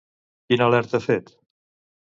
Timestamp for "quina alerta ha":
0.51-1.03